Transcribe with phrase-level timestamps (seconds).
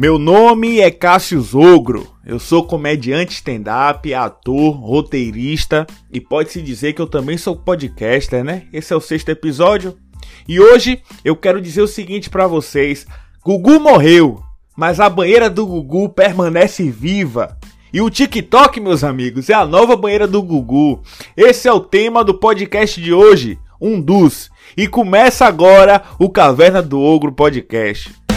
[0.00, 2.06] Meu nome é Cássio Zogro.
[2.24, 8.68] Eu sou comediante stand-up, ator, roteirista e pode-se dizer que eu também sou podcaster, né?
[8.72, 9.98] Esse é o sexto episódio.
[10.46, 13.08] E hoje eu quero dizer o seguinte para vocês:
[13.44, 14.40] Gugu morreu,
[14.76, 17.58] mas a banheira do Gugu permanece viva.
[17.92, 21.02] E o TikTok, meus amigos, é a nova banheira do Gugu.
[21.36, 24.48] Esse é o tema do podcast de hoje, um dos.
[24.76, 28.27] E começa agora o Caverna do Ogro Podcast.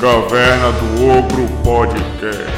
[0.00, 2.50] Caverna do Ogro Podcast.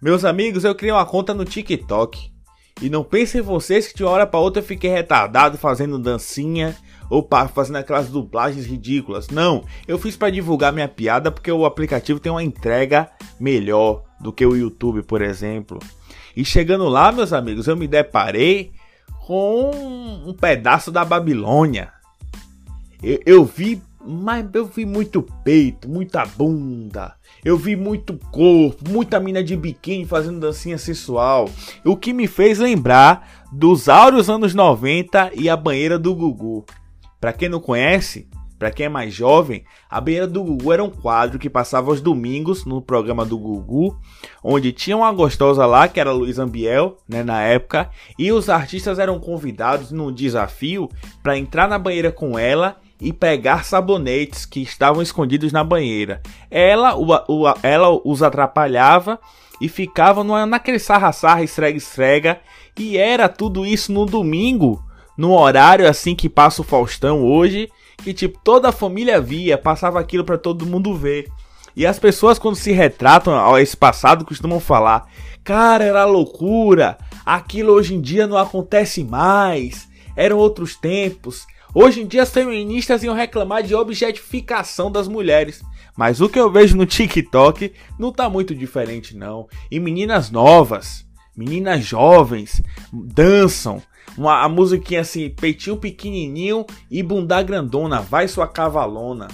[0.00, 2.30] Meus amigos, eu criei uma conta no TikTok.
[2.80, 6.76] E não pensem vocês que de uma hora para outra eu fiquei retardado fazendo dancinha
[7.10, 9.30] ou fazendo aquelas dublagens ridículas.
[9.30, 14.32] Não, eu fiz para divulgar minha piada porque o aplicativo tem uma entrega melhor do
[14.32, 15.80] que o YouTube, por exemplo.
[16.36, 18.70] E chegando lá, meus amigos, eu me deparei
[19.26, 19.72] com
[20.24, 21.95] um pedaço da Babilônia.
[23.06, 27.14] Eu, eu vi, mas eu vi muito peito, muita bunda.
[27.44, 31.48] Eu vi muito corpo, muita mina de biquíni fazendo dancinha sensual.
[31.84, 36.66] O que me fez lembrar dos áureos anos 90 e a banheira do Gugu.
[37.20, 40.90] Para quem não conhece, para quem é mais jovem, a banheira do Gugu era um
[40.90, 43.96] quadro que passava aos domingos no programa do Gugu,
[44.42, 48.98] onde tinha uma gostosa lá, que era Luiz Ambiel, né, na época, e os artistas
[48.98, 50.90] eram convidados num desafio
[51.22, 56.22] para entrar na banheira com ela e pegar sabonetes que estavam escondidos na banheira.
[56.50, 59.18] Ela, o, o, ela os atrapalhava
[59.60, 62.40] e ficava naquele sarra-sarra, esfrega-esfrega.
[62.78, 64.82] E era tudo isso no domingo,
[65.16, 69.98] no horário assim que passa o Faustão hoje, que tipo toda a família via, passava
[69.98, 71.28] aquilo para todo mundo ver.
[71.74, 75.06] E as pessoas quando se retratam a esse passado costumam falar:
[75.44, 76.98] "Cara, era loucura.
[77.24, 79.88] Aquilo hoje em dia não acontece mais.
[80.14, 81.46] Eram outros tempos.
[81.78, 85.62] Hoje em dia as feministas iam reclamar de objetificação das mulheres.
[85.94, 89.46] Mas o que eu vejo no TikTok não tá muito diferente não.
[89.70, 93.82] E meninas novas, meninas jovens, dançam.
[94.16, 99.28] Uma, a musiquinha assim, peitinho pequenininho e bunda grandona, vai sua cavalona.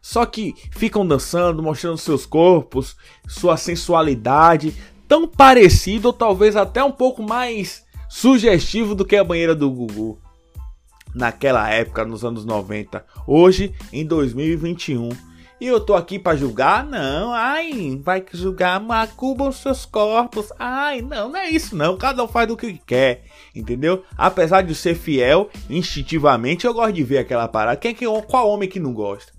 [0.00, 2.96] Só que ficam dançando, mostrando seus corpos,
[3.28, 4.74] sua sensualidade,
[5.06, 10.18] tão parecido ou talvez até um pouco mais sugestivo do que a banheira do Gugu
[11.14, 15.10] naquela época, nos anos 90, hoje em 2021.
[15.60, 16.84] E eu tô aqui para julgar?
[16.84, 20.48] Não, ai, vai julgar, macubam seus corpos.
[20.58, 23.22] Ai, não, não é isso não, cada um faz do que quer,
[23.54, 24.02] entendeu?
[24.18, 27.76] Apesar de ser fiel, instintivamente eu gosto de ver aquela parada.
[27.76, 29.32] Quem que qual homem que não gosta?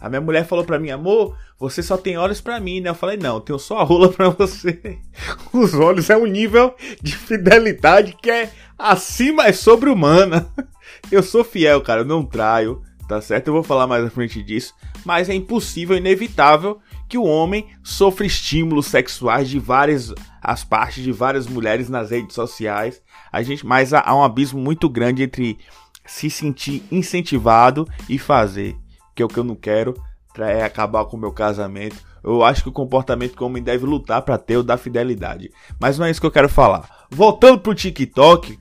[0.00, 2.90] A minha mulher falou para mim, amor, você só tem olhos para mim, né?
[2.90, 4.98] Eu falei, não, eu tenho só a rola para você.
[5.52, 10.52] Os olhos é um nível de fidelidade que é acima, é sobre-humana.
[11.10, 13.46] Eu sou fiel, cara, eu não traio, tá certo?
[13.46, 14.74] Eu vou falar mais à frente disso,
[15.04, 20.12] mas é impossível, inevitável que o homem sofra estímulos sexuais de várias
[20.42, 23.00] as partes de várias mulheres nas redes sociais.
[23.32, 25.58] A gente, mas há um abismo muito grande entre
[26.04, 28.76] se sentir incentivado e fazer,
[29.14, 29.94] que é o que eu não quero,
[30.38, 31.96] é acabar com o meu casamento.
[32.22, 35.50] Eu acho que o comportamento que o homem deve lutar para ter o da fidelidade.
[35.80, 37.06] Mas não é isso que eu quero falar.
[37.10, 38.58] Voltando pro TikTok,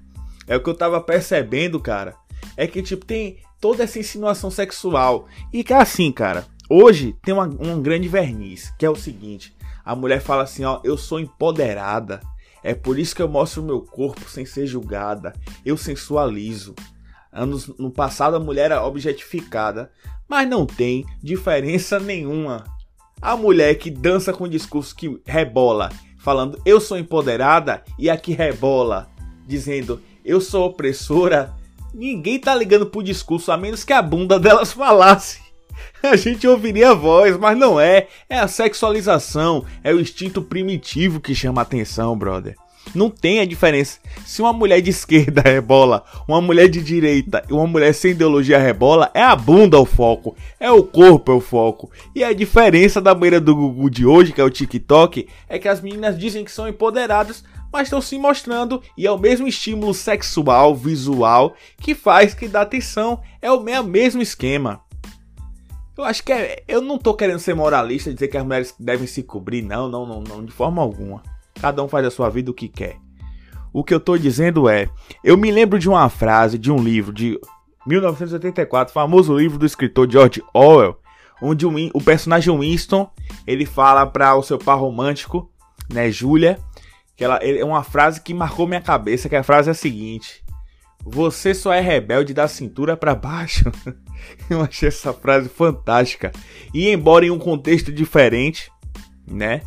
[0.48, 2.16] é o que eu tava percebendo, cara
[2.58, 5.28] é que, tipo, tem toda essa insinuação sexual.
[5.52, 9.56] E que é assim, cara, hoje tem uma, um grande verniz, que é o seguinte:
[9.84, 12.22] a mulher fala assim, ó, eu sou empoderada.
[12.64, 15.34] É por isso que eu mostro o meu corpo sem ser julgada.
[15.64, 16.74] Eu sensualizo.
[17.32, 19.92] Anos no passado a mulher era objetificada,
[20.28, 22.64] mas não tem diferença nenhuma.
[23.22, 28.34] A mulher que dança com discurso que rebola, falando eu sou empoderada e a que
[28.34, 29.10] rebola,
[29.46, 31.54] dizendo eu sou opressora,
[31.96, 35.40] Ninguém tá ligando pro discurso, a menos que a bunda delas falasse.
[36.04, 38.08] A gente ouviria a voz, mas não é.
[38.30, 42.56] É a sexualização, é o instinto primitivo que chama a atenção, brother.
[42.94, 44.00] Não tem a diferença.
[44.26, 48.58] Se uma mulher de esquerda rebola, uma mulher de direita e uma mulher sem ideologia
[48.58, 51.92] rebola, é a bunda o foco, é o corpo é o foco.
[52.14, 55.68] E a diferença da banheira do Gugu de hoje, que é o TikTok, é que
[55.68, 59.94] as meninas dizem que são empoderadas, mas estão se mostrando e é o mesmo estímulo
[59.94, 63.20] sexual, visual, que faz que dá atenção.
[63.42, 64.82] É o mesmo esquema.
[65.98, 69.08] Eu acho que é, eu não tô querendo ser moralista dizer que as mulheres devem
[69.08, 71.24] se cobrir, não, não, não, não, de forma alguma.
[71.60, 72.98] Cada um faz a sua vida o que quer.
[73.74, 74.88] O que eu tô dizendo é,
[75.24, 77.38] eu me lembro de uma frase de um livro de
[77.86, 80.98] 1984, famoso livro do escritor George Orwell,
[81.42, 83.10] onde o, o personagem Winston,
[83.46, 85.52] ele fala para o seu par romântico,
[85.92, 86.58] né, Julia,
[87.16, 90.44] Que ela, é uma frase que marcou minha cabeça, que a frase é a seguinte:
[91.04, 93.72] Você só é rebelde da cintura para baixo.
[94.50, 96.32] Eu achei essa frase fantástica.
[96.74, 98.72] E embora em um contexto diferente,
[99.28, 99.62] né?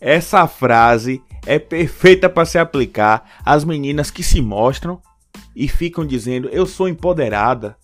[0.00, 5.00] Essa frase é perfeita para se aplicar às meninas que se mostram
[5.54, 7.76] e ficam dizendo: "Eu sou empoderada".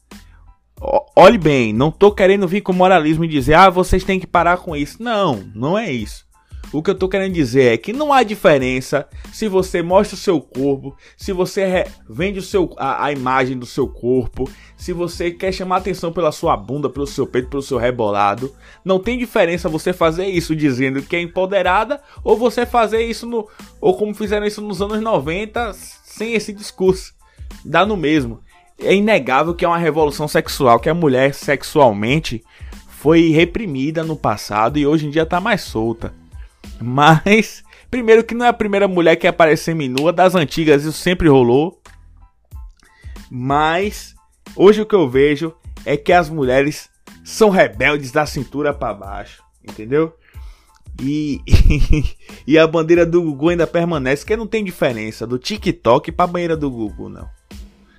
[1.16, 4.58] Olhe bem, não tô querendo vir com moralismo e dizer: "Ah, vocês têm que parar
[4.58, 5.02] com isso".
[5.02, 6.27] Não, não é isso.
[6.70, 10.18] O que eu tô querendo dizer é que não há diferença se você mostra o
[10.18, 15.30] seu corpo, se você vende o seu, a, a, imagem do seu corpo, se você
[15.30, 18.54] quer chamar atenção pela sua bunda, pelo seu peito, pelo seu rebolado.
[18.84, 23.48] Não tem diferença você fazer isso dizendo que é empoderada ou você fazer isso no.
[23.80, 27.14] ou como fizeram isso nos anos 90 sem esse discurso.
[27.64, 28.40] Dá no mesmo.
[28.78, 32.44] É inegável que é uma revolução sexual, que a mulher sexualmente
[32.88, 36.12] foi reprimida no passado e hoje em dia tá mais solta.
[36.80, 41.28] Mas, primeiro que não é a primeira mulher que aparece seminua, das antigas isso sempre
[41.28, 41.80] rolou.
[43.30, 44.14] Mas,
[44.56, 45.54] hoje o que eu vejo
[45.84, 46.88] é que as mulheres
[47.24, 50.14] são rebeldes da cintura para baixo, entendeu?
[51.00, 51.40] E,
[52.46, 56.28] e a bandeira do Gugu ainda permanece, que não tem diferença do TikTok para a
[56.28, 57.28] bandeira do Gugu, não.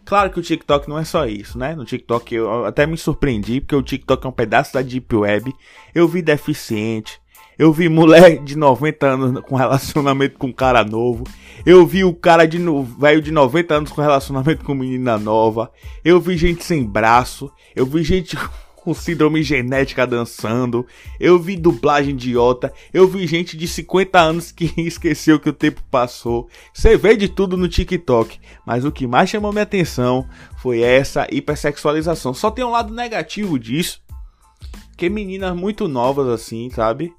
[0.04, 1.76] Claro que o TikTok não é só isso, né?
[1.76, 5.54] No TikTok eu até me surpreendi, porque o TikTok é um pedaço da Deep Web.
[5.94, 7.22] Eu vi deficiente,
[7.60, 11.26] eu vi mulher de 90 anos com relacionamento com um cara novo.
[11.66, 12.58] Eu vi o cara de
[12.98, 15.70] velho de 90 anos com relacionamento com menina nova.
[16.02, 17.52] Eu vi gente sem braço.
[17.76, 18.38] Eu vi gente
[18.78, 20.88] com síndrome genética dançando.
[21.20, 22.74] Eu vi dublagem idiota.
[22.94, 26.48] Eu vi gente de 50 anos que esqueceu que o tempo passou.
[26.74, 28.40] Você vê de tudo no TikTok.
[28.66, 30.26] Mas o que mais chamou minha atenção
[30.60, 32.34] foi essa hipersexualização.
[32.34, 34.02] Só tem um lado negativo disso.
[34.96, 37.14] Que meninas muito novas assim, sabe?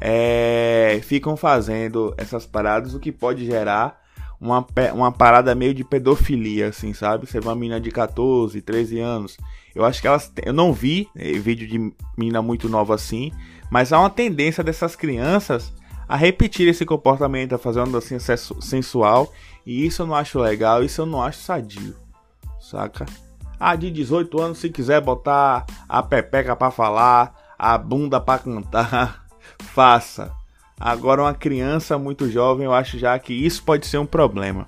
[0.00, 4.02] É, ficam fazendo essas paradas, o que pode gerar
[4.40, 7.26] uma, uma parada meio de pedofilia, assim, sabe?
[7.26, 9.38] Você vê uma menina de 14, 13 anos.
[9.74, 10.30] Eu acho que elas.
[10.44, 13.32] Eu não vi é, vídeo de menina muito nova assim,
[13.70, 15.72] mas há uma tendência dessas crianças
[16.06, 19.32] a repetir esse comportamento, a fazer uma dancinha sensual.
[19.64, 21.96] E isso eu não acho legal, isso eu não acho sadio,
[22.60, 23.06] saca?
[23.58, 29.23] Ah, de 18 anos, se quiser botar a pepeca para falar, a bunda para cantar,
[29.58, 30.32] faça.
[30.78, 34.66] Agora, uma criança muito jovem, eu acho já que isso pode ser um problema.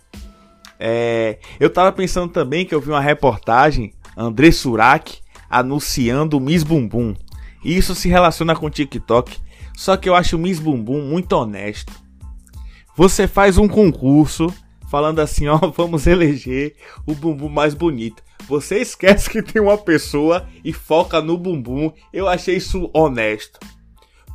[0.78, 6.62] É, eu tava pensando também que eu vi uma reportagem, André Surak anunciando o Miss
[6.62, 7.14] Bumbum.
[7.64, 9.38] E isso se relaciona com o TikTok.
[9.74, 11.92] Só que eu acho o Miss Bumbum muito honesto.
[12.96, 14.52] Você faz um concurso
[14.90, 16.74] falando assim, ó, vamos eleger
[17.06, 18.22] o bumbum mais bonito.
[18.48, 21.92] Você esquece que tem uma pessoa e foca no bumbum.
[22.12, 23.58] Eu achei isso honesto.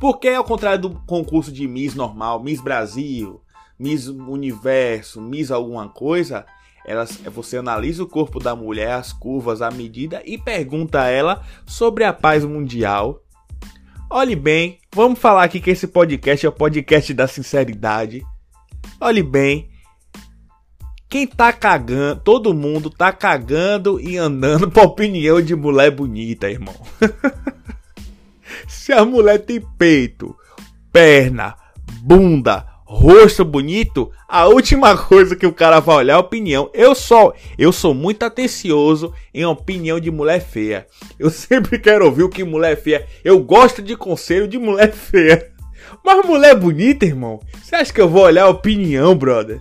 [0.02, 3.40] Porque, ao contrário do concurso de Miss normal, Miss Brasil,
[3.78, 6.44] Miss Universo, Miss alguma coisa,
[6.84, 11.44] elas, você analisa o corpo da mulher, as curvas, a medida e pergunta a ela
[11.64, 13.22] sobre a paz mundial.
[14.10, 18.24] Olhe bem, vamos falar aqui que esse podcast é o podcast da sinceridade.
[19.00, 19.70] Olhe bem,
[21.08, 26.74] quem tá cagando, todo mundo tá cagando e andando pra opinião de mulher bonita, irmão.
[28.68, 30.36] Se a mulher tem peito,
[30.92, 31.54] perna,
[32.02, 36.70] bunda, rosto bonito, a última coisa que o cara vai olhar é a opinião.
[36.74, 40.86] Eu só, eu sou muito atencioso em opinião de mulher feia.
[41.18, 43.06] Eu sempre quero ouvir o que mulher feia.
[43.24, 45.50] Eu gosto de conselho de mulher feia.
[46.04, 49.60] Mas mulher bonita, irmão, você acha que eu vou olhar a opinião, brother?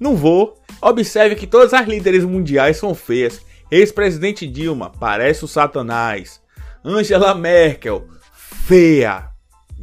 [0.00, 0.58] Não vou.
[0.80, 3.40] Observe que todas as líderes mundiais são feias.
[3.70, 6.40] Ex-presidente Dilma parece o Satanás.
[6.88, 9.28] Angela Merkel, feia.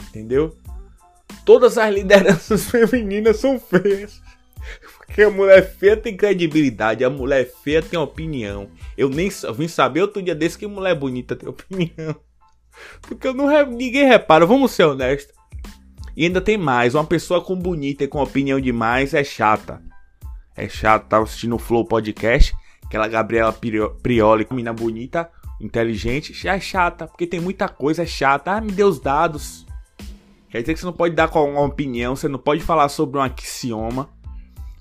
[0.08, 0.56] Entendeu?
[1.46, 4.22] Todas as lideranças femininas são feias.
[4.96, 8.70] Porque a mulher feia tem credibilidade, a mulher feia tem opinião.
[8.98, 12.16] Eu nem vim saber outro dia desse que mulher bonita tem opinião.
[13.02, 15.36] Porque eu não ninguém repara, vamos ser honestos.
[16.16, 19.82] E ainda tem mais, uma pessoa com bonita e com opinião demais é chata.
[20.56, 22.56] É chata, tava assistindo o Flow Podcast,
[22.86, 25.30] aquela Gabriela Prioli, menina bonita,
[25.60, 28.52] inteligente, já é chata, porque tem muita coisa chata.
[28.52, 29.66] Ah, me dê os dados.
[30.50, 33.18] Quer dizer que você não pode dar com uma opinião, você não pode falar sobre
[33.18, 34.10] um axioma,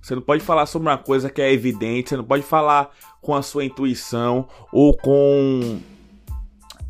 [0.03, 2.91] você não pode falar sobre uma coisa que é evidente, você não pode falar
[3.23, 5.81] com a sua intuição ou com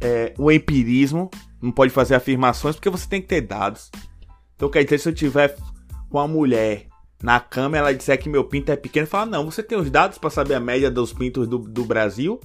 [0.01, 3.91] é, o empirismo, não pode fazer afirmações porque você tem que ter dados.
[4.57, 5.57] Então quer dizer, se eu tiver
[6.11, 6.89] com uma mulher
[7.23, 10.19] na cama ela disser que meu pinto é pequeno, fala, não, você tem os dados
[10.19, 12.41] para saber a média dos pintos do, do Brasil?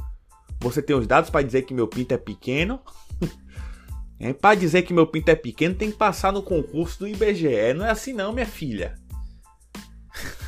[0.60, 2.82] Você tem os dados para dizer que meu pinto é pequeno?
[4.20, 7.74] é, para dizer que meu pinto é pequeno, tem que passar no concurso do IBGE.
[7.76, 8.96] Não é assim não, minha filha.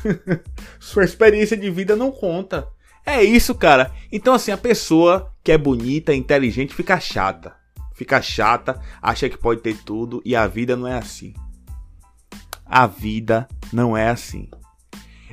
[0.80, 2.68] Sua experiência de vida não conta.
[3.04, 3.92] É isso, cara.
[4.12, 7.54] Então, assim, a pessoa que é bonita, inteligente, fica chata.
[7.94, 11.34] Fica chata, acha que pode ter tudo e a vida não é assim.
[12.64, 14.48] A vida não é assim.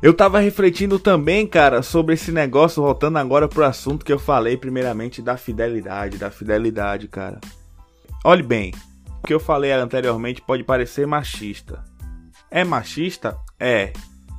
[0.02, 4.56] Eu tava refletindo também, cara, sobre esse negócio, voltando agora pro assunto que eu falei
[4.56, 7.40] primeiramente da fidelidade, da fidelidade, cara.
[8.24, 8.74] Olhe bem,
[9.24, 11.84] o que eu falei anteriormente pode parecer machista.
[12.52, 13.38] É machista?
[13.60, 13.92] É.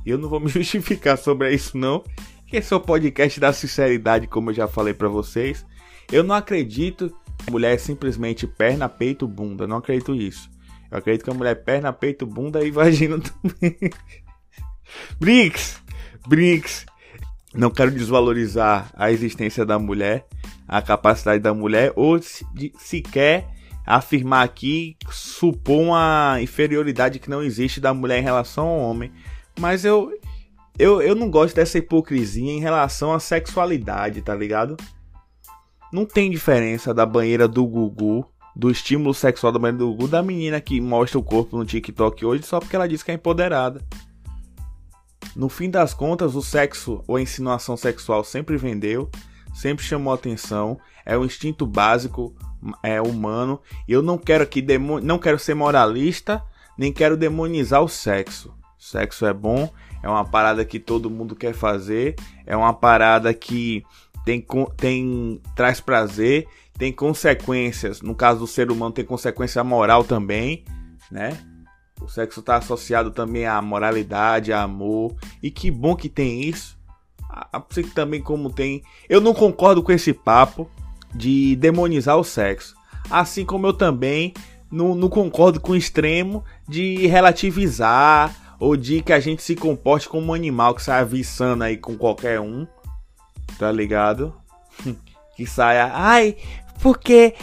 [0.05, 2.03] Eu não vou me justificar sobre isso não,
[2.51, 5.63] esse é o podcast da sinceridade, como eu já falei para vocês.
[6.11, 9.65] Eu não acredito que mulher é simplesmente perna, peito, bunda.
[9.65, 10.49] Eu não acredito nisso.
[10.89, 13.77] Eu acredito que a mulher é perna, peito, bunda e vagina também.
[15.19, 15.81] Brinks,
[16.27, 16.85] Brinks.
[17.53, 20.27] Não quero desvalorizar a existência da mulher,
[20.67, 23.47] a capacidade da mulher, ou de, sequer
[23.85, 29.11] afirmar aqui, supor uma inferioridade que não existe da mulher em relação ao homem.
[29.59, 30.11] Mas eu,
[30.77, 34.77] eu, eu não gosto dessa hipocrisia em relação à sexualidade, tá ligado?
[35.91, 38.23] Não tem diferença da banheira do Gugu,
[38.55, 42.23] do estímulo sexual da banheira do Gugu, da menina que mostra o corpo no TikTok
[42.23, 43.81] hoje só porque ela diz que é empoderada.
[45.39, 49.09] No fim das contas, o sexo ou a insinuação sexual sempre vendeu,
[49.53, 52.35] sempre chamou atenção, é um instinto básico
[52.83, 54.61] é humano, e eu não quero aqui
[55.01, 56.43] não quero ser moralista,
[56.77, 58.53] nem quero demonizar o sexo.
[58.77, 59.71] Sexo é bom,
[60.03, 62.15] é uma parada que todo mundo quer fazer,
[62.45, 63.85] é uma parada que
[64.25, 68.01] tem, tem traz prazer, tem consequências.
[68.01, 70.65] No caso do ser humano, tem consequência moral também,
[71.09, 71.39] né?
[72.09, 75.15] O sexo está associado também à moralidade, a amor.
[75.43, 76.75] E que bom que tem isso.
[77.69, 78.81] Psique também como tem.
[79.07, 80.67] Eu não concordo com esse papo
[81.13, 82.75] de demonizar o sexo.
[83.11, 84.33] Assim como eu também
[84.71, 90.09] não, não concordo com o extremo de relativizar ou de que a gente se comporte
[90.09, 92.65] como um animal que sai aviçando aí com qualquer um.
[93.59, 94.33] Tá ligado?
[95.37, 95.91] que saia.
[95.93, 96.37] Ai,
[96.81, 97.33] porque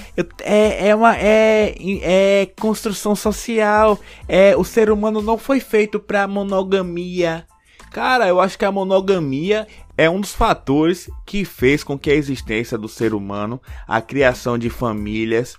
[0.40, 3.98] é, é uma é, é construção social.
[4.28, 7.46] É o ser humano não foi feito para monogamia.
[7.90, 9.66] Cara, eu acho que a monogamia
[9.96, 14.58] é um dos fatores que fez com que a existência do ser humano, a criação
[14.58, 15.56] de famílias,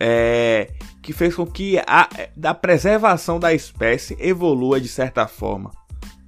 [0.00, 0.70] é,
[1.02, 5.70] que fez com que a da preservação da espécie evolua de certa forma,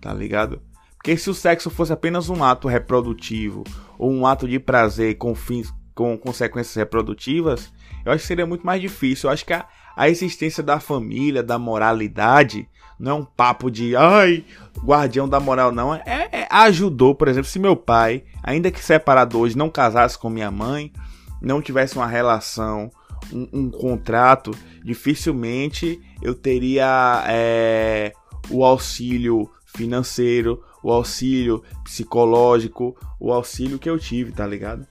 [0.01, 0.61] tá ligado?
[0.97, 3.65] Porque se o sexo fosse apenas um ato reprodutivo
[3.99, 7.73] ou um ato de prazer com fins com consequências reprodutivas,
[8.05, 9.29] eu acho que seria muito mais difícil.
[9.29, 12.69] Eu acho que a, a existência da família, da moralidade,
[13.01, 14.45] não é um papo de ai,
[14.85, 15.95] guardião da moral, não.
[15.95, 20.29] É, é, ajudou, por exemplo, se meu pai, ainda que separado hoje, não casasse com
[20.29, 20.93] minha mãe,
[21.41, 22.91] não tivesse uma relação,
[23.33, 24.51] um, um contrato,
[24.85, 28.13] dificilmente eu teria é,
[28.51, 34.87] o auxílio financeiro, o auxílio psicológico, o auxílio que eu tive, tá ligado?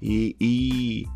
[0.00, 1.06] E, e,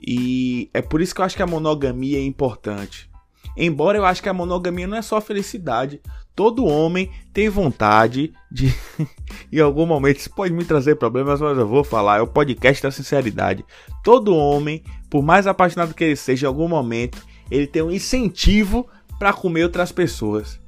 [0.00, 3.10] e é por isso que eu acho que a monogamia é importante.
[3.56, 6.00] Embora eu acho que a monogamia não é só felicidade.
[6.34, 8.74] Todo homem tem vontade de.
[9.50, 12.18] em algum momento, isso pode me trazer problemas, mas eu vou falar.
[12.18, 13.64] É o podcast da sinceridade.
[14.04, 18.86] Todo homem, por mais apaixonado que ele seja, em algum momento, ele tem um incentivo
[19.18, 20.60] para comer outras pessoas.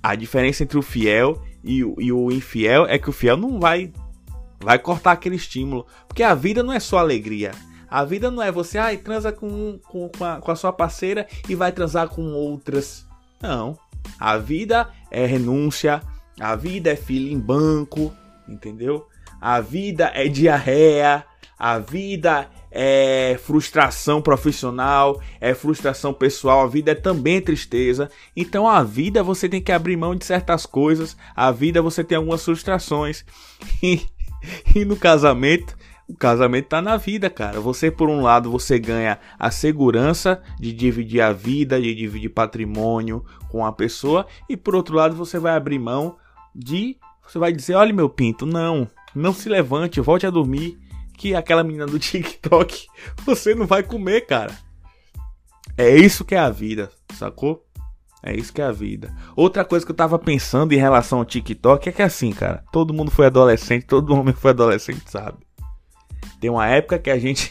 [0.00, 3.58] A diferença entre o fiel e o, e o infiel é que o fiel não
[3.58, 3.92] vai
[4.62, 5.86] Vai cortar aquele estímulo.
[6.06, 7.52] Porque a vida não é só alegria.
[7.90, 10.72] A vida não é você, ai, ah, transa com, com, com, a, com a sua
[10.72, 13.06] parceira e vai transar com outras.
[13.40, 13.76] Não.
[14.18, 16.00] A vida é renúncia.
[16.40, 18.14] A vida é filho em banco.
[18.48, 19.06] Entendeu?
[19.40, 21.26] A vida é diarreia.
[21.58, 28.10] A vida é frustração profissional, é frustração pessoal, a vida é também tristeza.
[28.34, 32.16] Então a vida você tem que abrir mão de certas coisas, a vida você tem
[32.16, 33.24] algumas frustrações.
[33.80, 34.00] E
[34.86, 35.76] no casamento,
[36.08, 37.60] o casamento tá na vida, cara.
[37.60, 43.24] Você, por um lado, você ganha a segurança de dividir a vida, de dividir patrimônio
[43.48, 46.16] com a pessoa, e por outro lado, você vai abrir mão
[46.54, 46.96] de.
[47.26, 50.78] Você vai dizer: olha, meu pinto, não, não se levante, volte a dormir,
[51.16, 52.86] que aquela menina do TikTok
[53.24, 54.54] você não vai comer, cara.
[55.76, 57.64] É isso que é a vida, sacou?
[58.22, 59.12] É isso que é a vida.
[59.34, 62.94] Outra coisa que eu tava pensando em relação ao TikTok é que assim, cara, todo
[62.94, 65.38] mundo foi adolescente, todo homem foi adolescente, sabe?
[66.40, 67.50] Tem uma época que a gente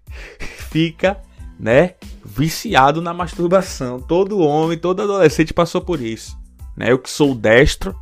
[0.70, 1.20] fica,
[1.58, 4.00] né, viciado na masturbação.
[4.00, 6.36] Todo homem, todo adolescente passou por isso,
[6.76, 6.90] né?
[6.90, 7.94] Eu que sou destro,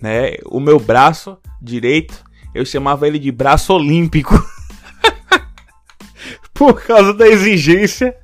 [0.00, 0.36] né?
[0.46, 4.34] O meu braço direito, eu chamava ele de braço olímpico.
[6.54, 8.16] por causa da exigência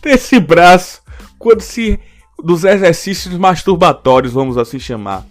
[0.00, 1.02] desse braço
[1.38, 1.98] quando se
[2.42, 5.24] dos exercícios masturbatórios, vamos assim chamar.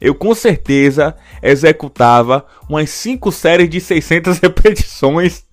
[0.00, 5.46] eu com certeza executava umas 5 séries de 600 repetições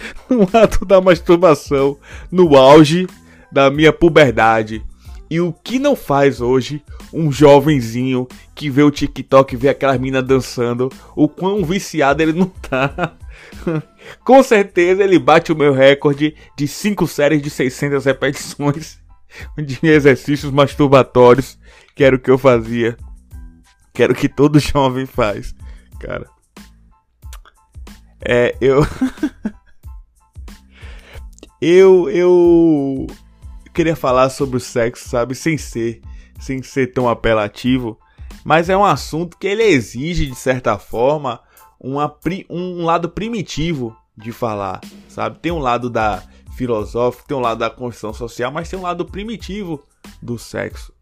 [0.28, 1.96] no ato da masturbação
[2.30, 3.06] no auge
[3.50, 4.84] da minha puberdade.
[5.28, 9.98] E o que não faz hoje um jovenzinho que vê o TikTok e vê aquelas
[9.98, 13.14] minas dançando, o quão viciado ele não tá.
[14.22, 18.98] Com certeza ele bate o meu recorde de 5 séries de 600 repetições
[19.56, 21.58] de exercícios masturbatórios,
[21.94, 22.96] que era o que eu fazia.
[23.92, 25.54] Que era o que todo jovem faz,
[26.00, 26.28] cara.
[28.20, 28.82] É, eu.
[31.60, 32.10] eu.
[32.10, 33.06] Eu.
[33.72, 35.34] Queria falar sobre o sexo, sabe?
[35.34, 36.00] Sem ser.
[36.40, 37.98] Sem ser tão apelativo.
[38.44, 41.40] Mas é um assunto que ele exige, de certa forma,
[41.80, 42.14] uma,
[42.48, 45.38] um lado primitivo de falar, sabe?
[45.40, 46.22] Tem um lado da
[46.56, 49.84] filosófico, tem um lado da construção social, mas tem um lado primitivo
[50.22, 50.92] do sexo.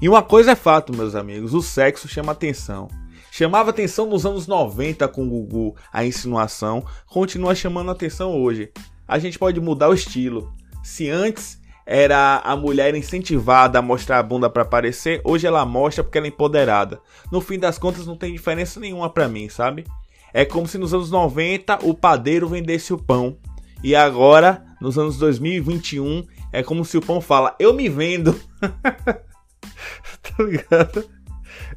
[0.00, 2.88] E uma coisa é fato, meus amigos, o sexo chama atenção.
[3.30, 8.70] Chamava atenção nos anos 90 com o Gugu, a insinuação, continua chamando atenção hoje.
[9.08, 10.52] A gente pode mudar o estilo.
[10.82, 16.04] Se antes era a mulher incentivada a mostrar a bunda para aparecer, hoje ela mostra
[16.04, 17.00] porque ela é empoderada.
[17.32, 19.84] No fim das contas não tem diferença nenhuma para mim, sabe?
[20.32, 23.38] É como se nos anos 90 o padeiro vendesse o pão
[23.82, 28.38] e agora nos anos 2021 é como se o pão fala: "Eu me vendo".
[28.60, 31.04] tá ligado?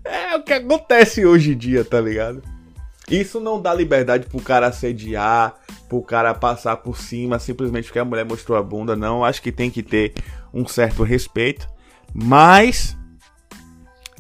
[0.04, 2.42] É o que acontece hoje em dia, tá ligado?
[3.10, 5.56] Isso não dá liberdade pro cara assediar,
[5.88, 9.24] pro cara passar por cima simplesmente porque a mulher mostrou a bunda, não.
[9.24, 10.14] Acho que tem que ter
[10.54, 11.68] um certo respeito.
[12.14, 12.98] Mas.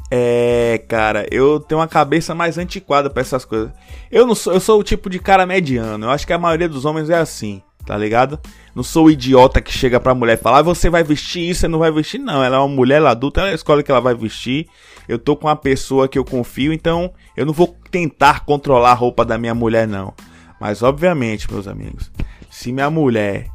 [0.10, 3.72] É, cara, eu tenho uma cabeça mais antiquada para essas coisas.
[4.10, 6.06] Eu não sou, eu sou o tipo de cara mediano.
[6.06, 8.40] Eu acho que a maioria dos homens é assim, tá ligado?
[8.78, 11.62] Não sou o idiota que chega pra mulher e fala: ah, você vai vestir isso,
[11.62, 12.44] você não vai vestir, não.
[12.44, 14.68] Ela é uma mulher ela é adulta, ela escolhe que ela vai vestir.
[15.08, 18.94] Eu tô com uma pessoa que eu confio, então eu não vou tentar controlar a
[18.94, 20.14] roupa da minha mulher, não.
[20.62, 22.12] Mas obviamente, meus amigos,
[22.52, 23.48] se minha mulher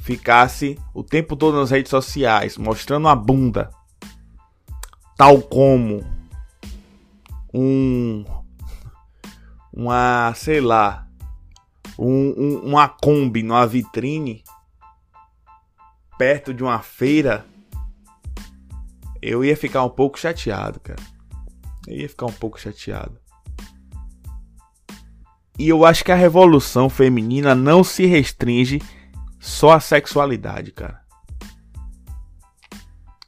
[0.00, 3.70] ficasse o tempo todo nas redes sociais mostrando a bunda,
[5.16, 6.04] tal como
[7.52, 8.24] um
[9.72, 11.04] uma, sei lá,
[11.98, 14.44] um, um, uma Kombi numa vitrine
[16.18, 17.46] perto de uma feira,
[19.22, 21.00] eu ia ficar um pouco chateado, cara.
[21.86, 23.18] Eu ia ficar um pouco chateado.
[25.58, 28.82] E eu acho que a revolução feminina não se restringe
[29.40, 31.00] só à sexualidade, cara.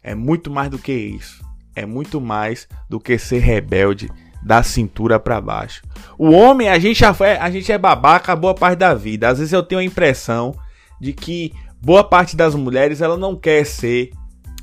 [0.02, 1.44] É muito mais do que isso.
[1.74, 4.10] É muito mais do que ser rebelde
[4.42, 5.82] da cintura para baixo.
[6.18, 9.28] O homem, a gente, foi, a gente é babaca boa parte da vida.
[9.28, 10.56] Às vezes eu tenho a impressão
[11.00, 14.10] de que boa parte das mulheres ela não quer ser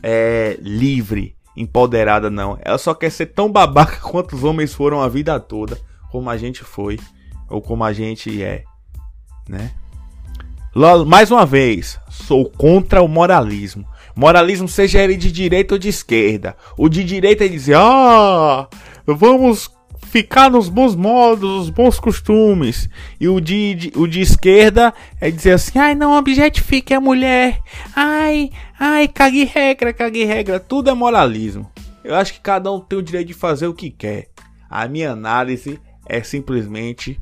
[0.03, 2.57] é, livre, empoderada, não.
[2.61, 5.79] Ela só quer ser tão babaca quanto os homens foram a vida toda,
[6.11, 6.99] como a gente foi,
[7.49, 8.63] ou como a gente é,
[9.49, 9.71] né?
[11.07, 13.87] Mais uma vez, sou contra o moralismo.
[14.15, 16.55] Moralismo seja ele de direita ou de esquerda.
[16.77, 18.67] O de direita é dizer, ah,
[19.07, 19.71] vamos
[20.07, 22.89] ficar nos bons modos, os bons costumes.
[23.19, 27.59] E o de, de, o de esquerda é dizer assim: ai, não objetifique a mulher.
[27.95, 30.59] Ai, ai, cague regra, cague regra.
[30.59, 31.69] Tudo é moralismo.
[32.03, 34.29] Eu acho que cada um tem o direito de fazer o que quer.
[34.69, 37.19] A minha análise é simplesmente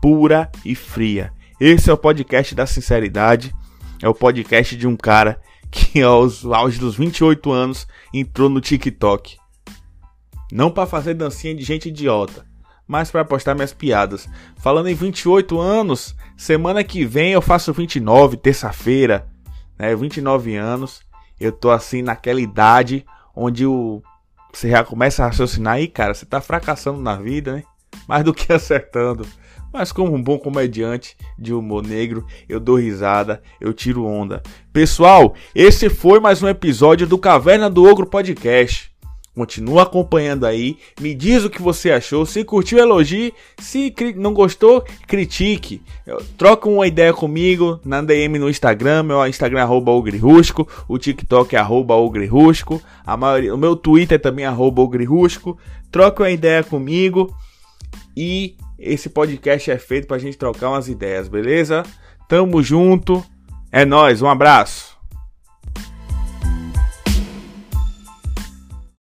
[0.00, 1.32] pura e fria.
[1.60, 3.54] Esse é o podcast da sinceridade.
[4.02, 5.40] É o podcast de um cara
[5.70, 9.36] que aos auge dos 28 anos entrou no TikTok
[10.52, 12.44] não para fazer dancinha de gente idiota,
[12.86, 14.28] mas para postar minhas piadas.
[14.58, 19.26] Falando em 28 anos, semana que vem eu faço 29, terça-feira,
[19.78, 19.96] né?
[19.96, 21.00] 29 anos.
[21.40, 23.02] Eu tô assim naquela idade
[23.34, 24.02] onde o
[24.52, 27.62] você já começa a raciocinar aí, cara, você tá fracassando na vida, né?
[28.06, 29.26] Mais do que acertando.
[29.72, 34.42] Mas como um bom comediante de humor negro, eu dou risada, eu tiro onda.
[34.70, 38.91] Pessoal, esse foi mais um episódio do Caverna do Ogro Podcast.
[39.34, 44.84] Continua acompanhando aí, me diz o que você achou, se curtiu, elogie, se não gostou,
[45.06, 45.80] critique.
[46.36, 51.56] Troca uma ideia comigo na DM no Instagram, meu Instagram é arroba ogrirusco, o TikTok
[51.56, 55.58] é arroba ogrirusco, a maioria, o meu Twitter também é arroba ogrirusco.
[55.90, 57.34] Troca uma ideia comigo
[58.14, 61.84] e esse podcast é feito pra gente trocar umas ideias, beleza?
[62.28, 63.24] Tamo junto,
[63.70, 64.91] é nós, um abraço.